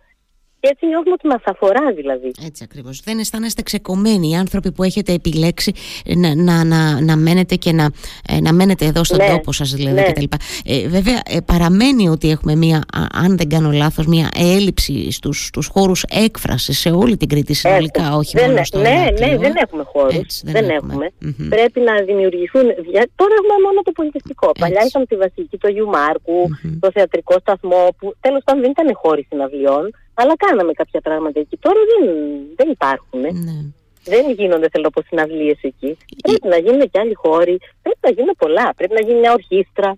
και 0.61 0.69
έτσι 0.71 0.87
νιώθουμε 0.87 1.13
ότι 1.13 1.27
μας 1.27 1.43
αφορά 1.45 1.93
δηλαδή. 1.95 2.31
Έτσι 2.47 2.65
ακριβώς. 2.65 3.01
Δεν 3.01 3.19
αισθάνεστε 3.19 3.63
ξεκομμένοι 3.63 4.31
οι 4.31 4.35
άνθρωποι 4.35 4.73
που 4.73 4.83
έχετε 4.83 5.13
επιλέξει 5.13 5.73
να, 6.17 6.35
να, 6.35 6.65
να, 6.65 7.01
να 7.01 7.17
μένετε 7.17 7.55
και 7.55 7.73
να, 7.73 7.91
ε, 8.29 8.41
να 8.41 8.53
μένετε 8.53 8.85
εδώ 8.85 9.05
στον 9.05 9.19
ναι, 9.19 9.29
τόπο 9.29 9.53
σας, 9.53 9.71
δηλαδή 9.71 10.01
ναι. 10.01 10.13
κτλ. 10.13 10.25
Ε, 10.65 10.89
βέβαια, 10.89 11.21
ε, 11.29 11.39
παραμένει 11.45 12.09
ότι 12.09 12.31
έχουμε 12.31 12.55
μία, 12.55 12.85
αν 13.13 13.37
δεν 13.37 13.49
κάνω 13.49 13.71
λάθος, 13.71 14.07
μία 14.07 14.29
έλλειψη 14.37 15.11
στους 15.11 15.49
στους 15.59 15.67
χώρους 15.67 16.03
έκφρασης 16.27 16.79
σε 16.79 16.91
όλη 16.91 17.17
την 17.17 17.29
Κρήτη 17.29 17.55
συνολικά, 17.55 18.17
όχι 18.17 18.37
δεν, 18.39 18.51
μόνο 18.51 18.65
στο 18.65 18.79
Ναι, 18.79 19.05
ναι, 19.19 19.37
δεν 19.37 19.55
έχουμε 19.65 19.83
χώρους. 19.93 20.41
Δεν, 20.43 20.53
δεν, 20.53 20.69
έχουμε. 20.71 21.13
Πρέπει 21.49 21.81
να 21.81 21.95
δημιουργηθούν. 22.09 22.67
Τώρα 23.21 23.35
έχουμε 23.41 23.59
μόνο 23.67 23.81
το 23.83 23.93
πολιτιστικό. 23.93 24.49
Έτσι. 24.49 24.61
Παλιά 24.61 24.83
είχαμε 24.87 25.07
τη 25.07 25.17
Βασιλική, 25.17 25.57
το 25.59 25.69
Γιου 25.69 25.89
Μάρκου, 25.89 26.41
το 26.81 26.91
θεατρικό 26.95 27.35
σταθμό, 27.41 27.83
που 27.99 28.15
τέλος 28.21 28.43
πάντων 28.45 28.61
δεν 28.63 28.71
ήταν 28.71 28.89
χώροι 29.03 29.27
συναυλιών. 29.29 29.85
Αλλά 30.21 30.37
κάναμε 30.37 30.73
κάποια 30.73 31.01
πράγματα 31.01 31.41
εκεί. 31.41 31.57
Τώρα 31.57 31.81
δεν, 31.91 32.05
δεν 32.57 32.71
υπάρχουν. 32.71 33.21
Ναι. 33.21 33.57
Δεν 34.05 34.31
γίνονται 34.31 34.69
θέλω 34.73 34.91
πω 34.91 35.03
συναυλίες 35.03 35.59
εκεί. 35.63 35.97
Πρέπει 36.23 36.49
να 36.49 36.57
γίνουν 36.57 36.91
και 36.91 36.99
άλλοι 36.99 37.15
χώροι. 37.15 37.59
Πρέπει 37.83 37.99
να 38.01 38.11
γίνουν 38.11 38.35
πολλά. 38.39 38.73
Πρέπει 38.77 38.95
να 38.95 39.01
γίνει 39.01 39.19
μια 39.19 39.33
ορχήστρα. 39.33 39.97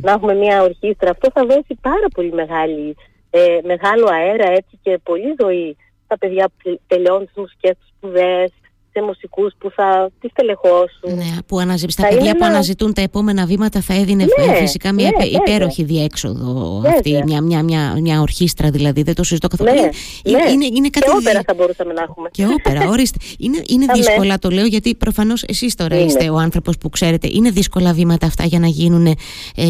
Να 0.00 0.12
έχουμε 0.12 0.34
μια 0.34 0.62
ορχήστρα. 0.62 1.10
Αυτό 1.10 1.30
θα 1.34 1.44
δώσει 1.44 1.78
πάρα 1.80 2.08
πολύ 2.14 2.32
μεγάλη, 2.32 2.96
ε, 3.30 3.58
μεγάλο 3.62 4.06
αέρα 4.10 4.48
έτσι 4.50 4.78
και 4.82 4.98
πολύ 5.02 5.34
ζωή 5.40 5.76
στα 6.04 6.18
παιδιά 6.18 6.48
που 6.62 6.80
τελειώνουν 6.86 7.26
τι 7.26 7.40
μουσικέ 7.40 7.70
του 7.70 7.86
σπουδές. 7.96 8.52
Σε 8.92 9.02
μουσικούς 9.02 9.52
που 9.58 9.70
θα 9.70 10.10
τις 10.20 10.30
τελεχώσουν. 10.34 11.14
Ναι, 11.16 11.36
που 11.46 11.58
αναζη... 11.58 11.86
στα 11.88 12.08
παιδιά 12.08 12.36
που 12.36 12.44
αναζητούν 12.44 12.92
τα 12.92 13.00
επόμενα 13.00 13.46
βήματα 13.46 13.80
θα 13.80 13.94
έδινε 13.94 14.24
ναι, 14.24 14.54
φυσικά 14.54 14.92
μια 14.92 15.10
ναι, 15.18 15.24
υπέροχη 15.24 15.82
διέξοδο 15.82 16.74
βέβαια. 16.80 16.96
αυτή, 16.96 17.22
μια, 17.24 17.40
μια, 17.40 17.62
μια, 17.62 17.96
μια 18.00 18.20
ορχήστρα 18.20 18.70
δηλαδή, 18.70 19.02
δεν 19.02 19.14
το 19.14 19.24
συζητώ 19.24 19.48
καθόλου. 19.48 19.70
Ναι, 19.70 19.88
είναι, 20.24 20.50
είναι, 20.50 20.64
είναι 20.64 20.88
κάτι... 20.88 21.06
Και 21.06 21.16
όπερα 21.20 21.40
θα 21.46 21.54
μπορούσαμε 21.54 21.92
να 21.92 22.02
έχουμε. 22.02 22.28
Και 22.32 22.46
όπερα, 22.46 22.88
ορίστε. 22.92 23.18
Είναι, 23.38 23.62
είναι 23.66 23.86
δύσκολα 23.94 24.38
το 24.38 24.50
λέω 24.50 24.66
γιατί 24.66 24.94
προφανώς 24.94 25.42
εσείς 25.42 25.74
τώρα 25.74 25.96
είναι. 25.96 26.04
είστε 26.04 26.30
ο 26.30 26.36
άνθρωπος 26.36 26.78
που 26.78 26.88
ξέρετε. 26.88 27.28
Είναι 27.32 27.50
δύσκολα 27.50 27.92
βήματα 27.92 28.26
αυτά 28.26 28.44
για 28.44 28.58
να 28.58 28.66
γίνουν, 28.66 29.06
ε, 29.06 29.16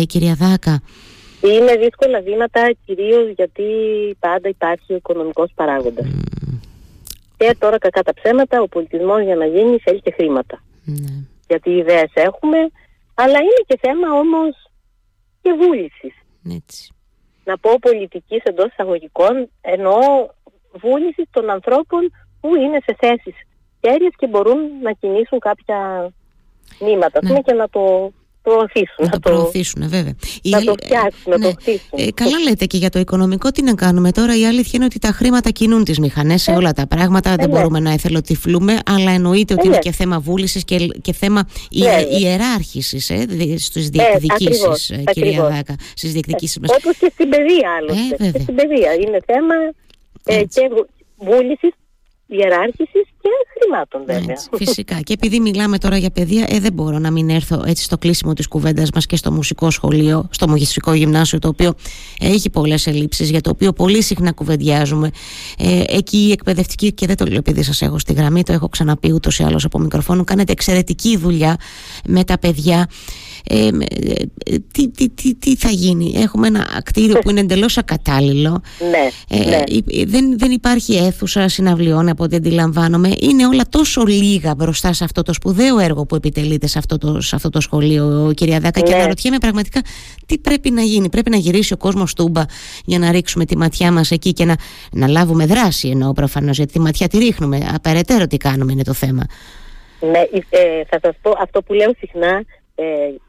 κυρία 0.07 0.35
Δάκα; 0.39 0.83
Είναι 1.41 1.77
δύσκολα 1.77 2.21
βήματα 2.21 2.75
κυρίως 2.87 3.33
γιατί 3.37 3.63
πάντα 4.19 4.49
υπάρχει 4.49 4.93
ο 4.93 4.97
οικονομικός 4.97 5.51
παράγοντας. 5.55 6.07
Και 7.43 7.57
τώρα 7.59 7.79
κακά 7.79 8.03
τα 8.03 8.15
ψέματα, 8.15 8.61
ο 8.61 8.69
πολιτισμός 8.69 9.23
για 9.23 9.37
να 9.37 9.47
γίνει 9.47 9.79
θέλει 9.79 10.01
και 10.01 10.11
χρήματα. 10.11 10.63
Ναι. 10.85 11.25
Γιατί 11.49 11.71
ιδέες 11.71 12.11
έχουμε, 12.15 12.59
αλλά 13.15 13.39
είναι 13.39 13.63
και 13.67 13.79
θέμα 13.81 14.19
όμως 14.19 14.71
και 15.43 15.53
βούλησης. 15.53 16.15
Να 17.45 17.59
πω 17.59 17.71
πολιτικής 17.81 18.43
εντός 18.43 18.67
εισαγωγικών, 18.67 19.51
εννοώ 19.61 19.99
βούληση 20.73 21.29
των 21.31 21.51
ανθρώπων 21.51 22.13
που 22.41 22.55
είναι 22.57 22.79
σε 22.85 22.97
θέσεις 22.99 23.35
κέρυες 23.81 24.13
και 24.17 24.27
μπορούν 24.27 24.59
να 24.83 24.93
κινήσουν 24.93 25.39
κάποια 25.39 26.11
νήματα. 26.79 27.21
Ναι. 27.23 27.41
και 27.41 27.53
να 27.53 27.69
το 27.69 28.13
προωθήσουν. 28.43 29.05
Να 29.05 29.09
το 29.09 29.19
προωθήσουν, 29.19 29.89
βέβαια. 29.89 30.15
Να 30.43 30.63
το 30.63 30.75
φτιάξουν, 30.83 31.33
να 31.33 31.39
το 31.39 31.47
ναι. 31.47 31.53
χτίσουν. 31.61 31.89
Ε, 31.97 32.07
καλά 32.15 32.39
λέτε 32.39 32.65
και 32.67 32.77
για 32.77 32.91
το 32.91 32.99
οικονομικό 32.99 33.51
τι 33.51 33.63
να 33.63 33.75
κάνουμε 33.75 34.13
τώρα; 34.13 34.37
Η 34.37 34.47
αλήθεια 34.47 34.71
είναι 34.75 34.85
ότι 34.85 34.99
τα 34.99 35.09
χρήματα 35.09 35.51
κινούν 35.51 35.85
τις 35.85 35.99
μηχανές 35.99 36.43
σε 36.43 36.51
ε, 36.51 36.55
όλα 36.55 36.73
τα 36.73 36.87
πράγματα. 36.87 37.37
δεν 37.37 37.51
ναι. 37.51 37.57
μπορούμε 37.57 37.81
να 37.81 37.93
εθελοτυφλούμε, 37.93 38.79
αλλά 38.87 39.11
εννοείται 39.11 39.55
ότι 39.55 39.67
είναι 39.67 39.79
και 39.79 39.93
θέμα 39.93 40.19
βούλησης 40.19 40.65
και, 40.65 40.87
και 41.03 41.13
θέμα 41.13 41.49
ιεράρχησης 42.21 43.11
ε, 43.11 43.27
στις 43.59 43.89
διεκδικήσεις, 43.89 44.93
κυρία 45.13 45.43
Δάκα. 45.43 45.77
Στις 45.95 46.13
διεκδικήσεις 46.13 46.59
μας. 46.59 46.71
Όπως 46.71 46.97
και 46.97 47.11
στην 47.13 47.29
παιδεία, 47.29 47.71
άλλωστε. 47.79 48.31
και 48.31 48.39
στην 48.43 48.55
παιδεία. 48.55 48.93
Είναι 48.93 49.19
θέμα 49.27 49.55
και 50.25 50.71
βούλησης 51.17 51.73
ιεράρχησης 52.33 53.07
και 53.21 53.29
χρημάτων 53.59 54.03
βέβαια. 54.07 54.35
Έτσι, 54.35 54.49
φυσικά. 54.57 55.01
και 55.01 55.13
επειδή 55.13 55.41
μιλάμε 55.41 55.79
τώρα 55.79 55.97
για 55.97 56.11
παιδεία, 56.11 56.47
ε, 56.49 56.61
δεν 56.61 56.73
μπορώ 56.73 56.99
να 56.99 57.11
μην 57.11 57.31
έρθω 57.31 57.63
έτσι 57.67 57.83
στο 57.83 57.99
κλείσιμο 57.99 58.33
της 58.33 58.49
κουβέντας 58.49 58.91
μας 58.95 59.07
και 59.07 59.17
στο 59.17 59.33
μουσικό 59.33 59.71
σχολείο, 59.71 60.29
στο 60.31 60.49
μουσικό 60.49 60.93
γυμνάσιο, 60.93 61.39
το 61.39 61.49
οποίο 61.49 61.75
έχει 62.21 62.51
πολλές 62.51 62.87
ελλείψεις, 62.87 63.31
για 63.31 63.41
το 63.41 63.51
οποίο 63.51 63.73
πολύ 63.73 64.03
συχνά 64.03 64.33
κουβεντιάζουμε. 64.33 65.11
Ε, 65.59 65.83
εκεί 65.87 66.17
η 66.17 66.31
εκπαιδευτική, 66.31 66.93
και 66.93 67.07
δεν 67.07 67.17
το 67.17 67.25
λέω 67.25 67.37
επειδή 67.37 67.63
σας 67.63 67.83
έχω 67.83 67.99
στη 67.99 68.13
γραμμή, 68.13 68.43
το 68.43 68.53
έχω 68.53 68.69
ξαναπεί 68.69 69.13
ούτως 69.13 69.39
ή 69.39 69.43
άλλως 69.43 69.65
από 69.65 69.79
μικροφόνο, 69.79 70.25
κάνετε 70.25 70.53
εξαιρετική 70.53 71.17
δουλειά 71.17 71.57
με 72.05 72.25
τα 72.25 72.39
παιδιά. 72.39 72.89
Ε, 73.49 73.67
ε, 73.67 74.57
τι, 74.73 74.89
τι, 74.91 75.09
τι, 75.09 75.35
τι, 75.35 75.57
θα 75.57 75.69
γίνει; 75.69 76.13
Έχουμε 76.17 76.47
ένα 76.47 76.81
κτίριο 76.85 77.19
που 77.19 77.31
είναι 77.31 77.41
εντελώς 77.41 77.79
ακατάλληλο. 77.79 78.63
Ναι, 78.91 79.37
ε, 79.39 79.49
ναι. 79.49 79.65
δεν, 80.07 80.39
δεν 80.39 80.51
υπάρχει 80.51 80.95
αίθουσα 80.95 81.49
συναυλιών 81.49 82.09
από 82.09 82.25
ό,τι 82.25 82.37
αντιλαμβάνομαι. 82.37 83.11
Είναι 83.21 83.47
όλα 83.47 83.63
τόσο 83.69 84.03
λίγα 84.05 84.55
μπροστά 84.55 84.93
σε 84.93 85.05
αυτό 85.05 85.23
το 85.23 85.33
σπουδαίο 85.33 85.79
έργο 85.79 86.07
που 86.07 86.15
επιτελείται 86.15 86.67
σε 86.67 86.79
αυτό 86.79 86.99
το, 86.99 87.21
σε 87.21 87.37
αυτό 87.37 87.51
το 87.51 87.61
σχολείο, 87.61 88.33
κυρία 88.35 88.61
Δάκα. 88.61 88.81
Ναι. 88.81 88.87
Και 88.87 88.95
αναρωτιέμαι 88.95 89.39
πραγματικά 89.39 89.81
τι 90.27 90.39
πρέπει 90.39 90.71
να 90.71 90.83
γίνει; 90.83 91.09
Πρέπει 91.09 91.31
να 91.31 91.37
γυρίσει 91.37 91.73
ο 91.73 91.77
κόσμος 91.77 92.15
τούμπα 92.15 92.43
για 92.85 92.99
να 92.99 93.11
ρίξουμε 93.11 93.45
τη 93.45 93.57
ματιά 93.57 93.93
μας 93.93 94.11
εκεί 94.11 94.33
και 94.33 94.45
να, 94.45 94.57
να 94.93 95.09
λάβουμε 95.09 95.47
δράση. 95.47 95.89
Εννοώ 95.89 96.13
προφανώς, 96.13 96.57
γιατί 96.57 96.73
τη 96.73 96.81
ματιά 96.81 97.09
τη 97.09 97.19
ρίχνουμε. 97.19 97.69
Απεραιτέρω 97.75 98.27
τι 98.27 98.37
κάνουμε 98.37 98.73
είναι 98.73 98.83
το 98.83 98.93
θέμα. 98.93 99.27
Ναι, 100.01 100.19
ε, 100.49 100.85
θα 100.89 100.99
σας 101.03 101.15
πω 101.23 101.33
αυτό 101.41 101.63
που 101.63 101.73
λέω 101.73 101.95
συχνά. 101.99 102.45
Ε, 102.75 102.85
ε, 102.85 103.21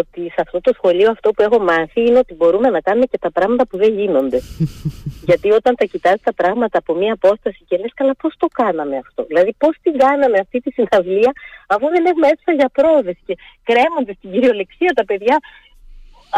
ότι 0.00 0.20
σε 0.20 0.40
αυτό 0.44 0.60
το 0.60 0.72
σχολείο 0.74 1.10
αυτό 1.10 1.30
που 1.30 1.42
έχω 1.42 1.58
μάθει 1.58 2.00
είναι 2.06 2.18
ότι 2.18 2.34
μπορούμε 2.34 2.68
να 2.70 2.80
κάνουμε 2.80 3.06
και 3.06 3.18
τα 3.18 3.30
πράγματα 3.30 3.66
που 3.66 3.76
δεν 3.76 3.98
γίνονται. 3.98 4.40
Γιατί 5.28 5.50
όταν 5.50 5.74
τα 5.76 5.84
κοιτάς 5.84 6.20
τα 6.22 6.34
πράγματα 6.34 6.78
από 6.78 6.94
μία 6.94 7.12
απόσταση 7.12 7.64
και 7.68 7.76
λες 7.76 7.92
καλά 7.94 8.14
πώς 8.14 8.34
το 8.36 8.46
κάναμε 8.46 8.96
αυτό; 8.96 9.24
Δηλαδή 9.24 9.54
πώς 9.58 9.76
την 9.82 9.98
κάναμε 9.98 10.38
αυτή 10.38 10.60
τη 10.60 10.70
συναυλία 10.70 11.32
αφού 11.66 11.86
δεν 11.94 12.04
έχουμε 12.06 12.26
αίθουσα 12.26 12.52
για 12.52 12.68
πρόοδες 12.72 13.16
και 13.26 13.34
κρέμονται 13.62 14.14
στην 14.18 14.30
κυριολεξία 14.30 14.92
τα 14.94 15.04
παιδιά 15.04 15.38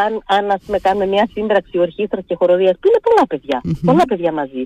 αν, 0.04 0.12
αν 0.36 0.50
ας 0.50 0.60
πούμε 0.66 0.78
κάνουμε 0.78 1.06
μια 1.06 1.28
σύμπραξη 1.32 1.78
ορχήστρας 1.78 2.24
και 2.26 2.34
χοροδίας 2.34 2.74
που 2.80 2.88
είναι 2.88 3.00
πολλά 3.08 3.26
παιδιά, 3.26 3.58
πολλά 3.84 4.04
παιδιά 4.08 4.32
μαζί, 4.32 4.62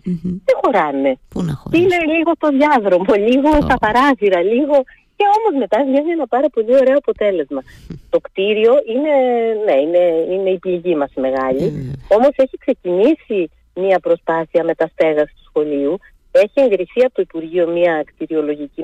δεν 0.49 0.57
χωράνε. 0.62 1.19
Πού 1.28 1.42
να 1.42 1.54
είναι 1.71 1.99
λίγο 2.14 2.33
στο 2.35 2.49
διάδρομο, 2.49 3.14
λίγο 3.28 3.50
στα 3.66 3.76
παράθυρα, 3.85 4.40
λίγο 4.42 4.76
και 5.21 5.27
όμως 5.39 5.53
μετά 5.62 5.85
βγαίνει 5.85 6.11
ένα 6.11 6.27
πάρα 6.27 6.49
πολύ 6.55 6.73
ωραίο 6.81 6.97
αποτέλεσμα. 6.97 7.62
Το 8.11 8.19
κτίριο 8.21 8.73
είναι, 8.93 9.15
ναι, 9.65 9.77
είναι, 9.85 10.05
είναι 10.33 10.50
η 10.50 10.59
πληγή 10.59 10.95
μας 10.97 11.12
μεγάλη, 11.15 11.67
mm. 11.73 12.17
όμως 12.17 12.33
έχει 12.37 12.57
ξεκινήσει 12.59 13.50
μια 13.75 13.99
προσπάθεια 13.99 14.65
μεταστέγασης 14.65 15.35
του 15.35 15.45
σχολείου, 15.45 15.99
έχει 16.31 16.61
εγκριθεί 16.67 17.00
από 17.05 17.15
το 17.15 17.23
Υπουργείο 17.23 17.69
μια 17.69 18.05
κτηριολογική 18.07 18.83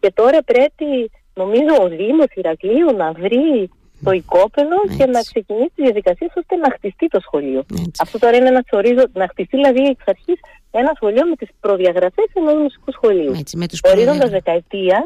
και 0.00 0.12
τώρα 0.14 0.42
πρέπει 0.42 1.10
νομίζω 1.34 1.72
ο 1.82 1.88
Δήμος 1.88 2.30
Ηρακλείου 2.34 2.96
να 2.96 3.12
βρει 3.12 3.70
το 4.04 4.10
οικόπεδο 4.10 4.76
και 4.96 5.06
να 5.06 5.20
ξεκινήσει 5.20 5.72
τη 5.74 5.82
διαδικασία 5.82 6.32
ώστε 6.36 6.56
να 6.56 6.70
χτιστεί 6.70 7.06
το 7.08 7.20
σχολείο. 7.20 7.64
Αυτό 8.00 8.18
τώρα 8.18 8.36
είναι 8.36 8.48
ένας 8.48 8.68
ορίζοντα, 8.70 9.10
να 9.12 9.28
χτιστεί 9.28 9.56
δηλαδή 9.56 9.82
εξ 9.82 10.02
αρχής 10.06 10.40
ένα 10.70 10.92
σχολείο 10.94 11.26
με 11.26 11.36
τις 11.36 11.48
προδιαγραφές 11.60 12.28
ενός 12.34 12.54
μουσικού 12.62 12.92
σχολείου. 12.92 13.34
Έτσι, 13.38 13.56
με 13.56 13.66
Ορίζοντα 13.90 14.28
δεκαετία, 14.28 15.04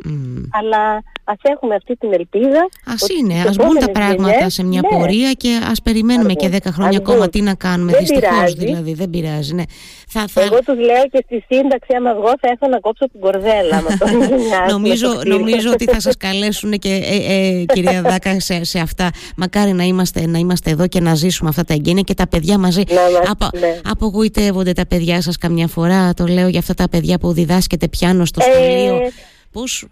αλλά 0.50 1.02
ας 1.24 1.38
έχουμε 1.42 1.74
αυτή 1.74 1.96
την 1.96 2.12
ελπίδα. 2.12 2.60
Α 2.84 2.94
είναι, 3.18 3.34
ας 3.48 3.56
μπουν 3.56 3.78
τα 3.78 3.90
πράγματα 3.90 4.48
σε 4.48 4.64
μια 4.64 4.80
ναι. 4.80 4.98
πορεία 4.98 5.32
και 5.32 5.60
ας 5.70 5.82
περιμένουμε 5.82 6.32
και 6.32 6.50
10 6.52 6.58
χρόνια 6.64 6.98
ακόμα 6.98 7.28
τι 7.28 7.40
να 7.40 7.54
κάνουμε. 7.54 7.92
Δυστυχώς 7.98 8.54
δηλαδή, 8.54 8.94
δεν 8.94 9.10
πειράζει. 9.10 9.54
Ναι. 9.54 9.62
Θα, 10.08 10.24
θα... 10.28 10.40
Εγώ 10.40 10.58
τους 10.64 10.78
λέω 10.78 11.04
και 11.10 11.24
στη 11.24 11.44
σύνταξη, 11.48 11.94
άμα 11.96 12.14
βγω, 12.14 12.32
θα 12.40 12.48
έρθω 12.50 12.68
να 12.68 12.80
κόψω 12.80 13.10
την 13.10 13.20
κορδέλα. 13.20 13.82
νομίζω, 14.74 15.08
νομίζω 15.26 15.70
ότι 15.72 15.84
θα 15.84 16.00
σας 16.00 16.16
καλέσουν 16.16 16.70
και 16.70 17.00
ε, 17.04 17.34
ε, 17.34 17.64
κυρία 17.64 18.02
Δάκα 18.08 18.40
σε, 18.40 18.64
σε 18.64 18.78
αυτά. 18.78 19.10
Μακάρι 19.36 19.72
να 19.72 19.82
είμαστε, 19.82 20.26
να 20.26 20.38
είμαστε 20.38 20.70
εδώ 20.70 20.86
και 20.86 21.00
να 21.00 21.14
ζήσουμε 21.14 21.48
αυτά 21.48 21.64
τα 21.64 21.74
εγγένεια 21.74 22.02
και 22.02 22.14
τα 22.14 22.28
παιδιά 22.28 22.58
μαζί. 22.58 22.82
Ναι, 22.88 23.28
Απο, 23.30 23.48
ναι. 23.58 23.80
Απογοητεύονται 23.84 24.72
τα 24.72 24.86
παιδιά 24.86 25.20
σας 25.20 25.36
καμιά 25.54 25.68
φορά. 25.68 26.14
Το 26.14 26.26
λέω 26.26 26.48
για 26.48 26.58
αυτά 26.58 26.74
τα 26.74 26.88
παιδιά 26.88 27.18
που 27.18 27.32
διδάσκεται 27.32 27.88
πιάνο 27.88 28.24
στο 28.24 28.40
σχολείο. 28.40 28.96
Ε, 28.96 29.12
Πώς... 29.52 29.86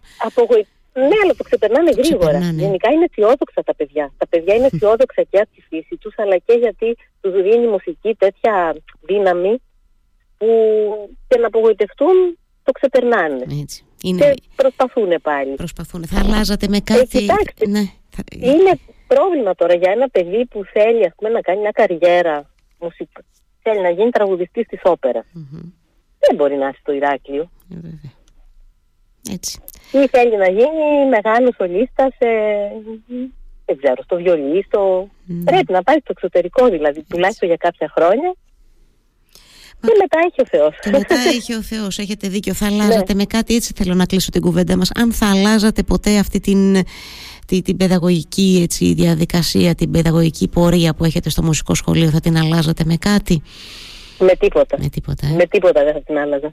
Ναι, 0.95 1.17
αλλά 1.23 1.35
το 1.37 1.45
ξεπερνάνε 1.45 1.91
γρήγορα. 1.91 2.39
Γενικά 2.39 2.91
είναι 2.91 3.07
αισιόδοξα 3.11 3.63
τα 3.65 3.75
παιδιά. 3.75 4.13
Τα 4.19 4.27
παιδιά 4.27 4.55
είναι 4.55 4.69
αισιόδοξα 4.73 5.23
και 5.31 5.39
από 5.39 5.49
τη 5.55 5.61
φύση 5.69 5.97
τους, 6.01 6.15
αλλά 6.17 6.37
και 6.37 6.53
γιατί 6.53 6.97
τους 7.21 7.33
δίνει 7.33 7.65
η 7.65 7.69
μουσική 7.69 8.15
τέτοια 8.15 8.77
δύναμη 9.01 9.63
που 10.39 10.49
και 11.29 11.39
να 11.39 11.47
απογοητευτούν 11.47 12.39
το 12.63 12.73
ξεπερνάνε. 12.73 13.45
Έτσι. 13.61 13.85
Είναι... 14.03 14.21
Και 14.21 14.43
προσπαθούν 14.57 15.21
πάλι. 15.23 15.55
Προσπαθούν. 15.55 16.07
Θα 16.07 16.19
αλλάζατε 16.25 16.69
με 16.69 16.81
κάτι. 16.81 17.19
Ε, 17.19 17.21
κοιτάξτε, 17.21 17.69
ναι. 17.69 17.85
Είναι 18.31 18.73
πρόβλημα 19.07 19.55
τώρα 19.55 19.75
για 19.75 19.91
ένα 19.91 20.09
παιδί 20.09 20.47
που 20.47 20.65
θέλει 20.73 21.05
ας 21.07 21.13
πούμε, 21.17 21.31
να 21.31 21.41
κάνει 21.41 21.61
μια 21.61 21.71
καριέρα 21.71 22.51
μουσική. 22.79 23.23
Θέλει 23.63 23.81
να 23.81 23.91
γίνει 23.91 24.11
τραγουδιστής 24.11 24.67
της 24.67 24.81
όπερας. 24.85 25.25
Δεν 26.19 26.37
μπορεί 26.37 26.57
να 26.57 26.67
έρθει 26.67 26.79
στο 26.81 26.93
Ηράκλειο. 26.93 27.51
Ε, 27.71 29.33
Έτσι. 29.33 29.61
Ή 29.93 30.07
θέλει 30.09 30.37
να 30.37 30.49
γίνει 30.49 31.09
μεγάλος 31.09 31.55
σολίστας 31.57 32.15
σε, 32.19 32.29
δεν 33.65 33.77
ξέρω, 33.77 34.03
στο 34.03 34.17
βιολί, 34.17 34.65
στο... 34.67 35.09
Πρέπει 35.45 35.73
να 35.73 35.83
πάει 35.83 35.97
στο 35.97 36.13
εξωτερικό 36.17 36.69
δηλαδή, 36.69 37.03
τουλάχιστον 37.03 37.49
για 37.49 37.57
κάποια 37.57 37.93
χρόνια 37.95 38.35
και 39.87 39.97
μετά 39.99 40.19
έχει 40.27 40.41
ο 40.41 40.47
Θεός. 40.47 40.79
Και 40.81 40.91
μετά 40.91 41.15
έχει 41.15 41.55
ο 41.55 41.63
Θεός. 41.63 41.99
Έχετε 41.99 42.29
δίκιο. 42.29 42.55
Θα 42.55 42.67
αλλάζατε 42.67 43.13
ναι. 43.13 43.15
με 43.15 43.25
κάτι, 43.25 43.55
έτσι 43.55 43.73
θέλω 43.77 43.95
να 43.95 44.07
κλείσω 44.07 44.31
την 44.31 44.41
κουβέντα 44.41 44.77
μας. 44.77 44.91
Αν 44.95 45.13
θα 45.13 45.31
αλλάζατε 45.31 45.83
ποτέ 45.83 46.19
αυτή 46.19 46.41
την, 46.41 46.75
την, 47.47 47.63
την 47.63 47.77
παιδαγωγική 47.77 48.61
έτσι, 48.63 48.95
διαδικασία, 48.95 49.75
την 49.75 49.91
παιδαγωγική 49.91 50.49
πορεία 50.49 50.95
που 50.95 51.05
έχετε 51.05 51.31
στο 51.31 51.43
μουσικό 51.43 51.75
σχολείο, 51.75 52.11
θα 52.11 52.21
την 52.21 52.37
αλλάζατε 52.37 52.85
με 52.85 52.97
κάτι; 52.97 53.43
Με 54.19 54.33
τίποτα. 54.39 54.77
Με 54.81 54.89
τίποτα, 54.89 55.27
ε; 55.27 55.35
με 55.35 55.47
τίποτα 55.47 55.85
δεν 55.85 55.93
θα 55.93 56.03
την 56.03 56.19
άλλαζα. 56.19 56.53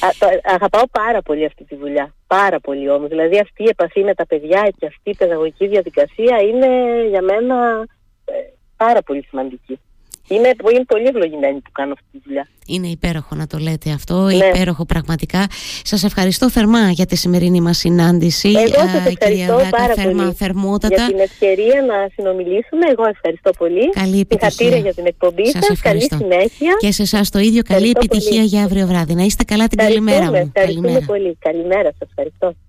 Α, 0.00 0.08
το, 0.18 0.26
αγαπάω 0.42 0.82
πάρα 0.90 1.22
πολύ 1.22 1.44
αυτή 1.44 1.64
τη 1.64 1.76
δουλειά. 1.76 2.14
Πάρα 2.26 2.60
πολύ 2.60 2.90
όμως. 2.90 3.08
Δηλαδή 3.08 3.38
αυτή 3.38 3.62
η 3.62 3.68
επαφή 3.68 4.04
με 4.04 4.14
τα 4.14 4.26
παιδιά 4.26 4.72
και 4.78 4.86
αυτή 4.86 5.10
η 5.10 5.14
παιδαγωγική 5.16 5.66
διαδικασία 5.66 6.36
είναι 6.40 6.68
για 7.08 7.22
μένα 7.22 7.86
ε, 8.24 8.32
πάρα 8.76 9.02
πολύ 9.02 9.24
σημαντική. 9.28 9.80
Είμαι, 10.28 10.50
είμαι 10.72 10.84
πολύ 10.86 11.06
ευλογημένη 11.06 11.60
που 11.60 11.70
κάνω 11.72 11.92
αυτή 11.92 12.04
τη 12.12 12.18
δουλειά. 12.24 12.48
Είναι 12.66 12.86
υπέροχο 12.86 13.34
να 13.34 13.46
το 13.46 13.58
λέτε 13.58 13.90
αυτό, 13.90 14.22
ναι. 14.22 14.34
υπέροχο 14.34 14.84
πραγματικά. 14.84 15.46
Σας 15.82 16.04
ευχαριστώ 16.04 16.50
θερμά 16.50 16.90
για 16.90 17.06
τη 17.06 17.16
σημερινή 17.16 17.60
μας 17.60 17.78
συνάντηση. 17.78 18.48
Εγώ 18.48 18.88
σας 18.88 19.06
ευχαριστώ 19.06 19.60
πάρα 19.70 19.94
θερμά, 19.94 20.22
πολύ 20.22 20.34
θερμότατα. 20.34 20.94
για 20.94 21.06
την 21.06 21.18
ευκαιρία 21.18 21.82
να 21.82 22.08
συνομιλήσουμε. 22.14 22.86
Εγώ 22.90 23.06
ευχαριστώ 23.08 23.50
πολύ. 23.58 23.90
Καλή 23.90 24.20
επιτυχία. 24.20 24.76
για 24.76 24.94
την 24.94 25.06
εκπομπή 25.06 25.46
σας. 25.50 25.64
σας. 25.64 25.80
Καλή 25.80 26.02
συνέχεια. 26.02 26.76
Και 26.78 26.92
σε 26.92 27.02
εσάς 27.02 27.30
το 27.30 27.38
ίδιο. 27.38 27.62
Καλή 27.62 27.92
επιτυχία 27.96 28.42
για 28.42 28.62
αύριο 28.62 28.86
βράδυ. 28.86 29.14
Να 29.14 29.22
είστε 29.22 29.44
καλά 29.44 29.66
την 29.66 29.78
καλημέρα 29.78 30.30
μου. 30.30 30.52
Ευχαριστούμε 30.54 31.00
πολύ. 31.06 31.36
Καλημέρα 31.38 31.94
σας. 31.98 32.08
Ευχαριστώ. 32.08 32.65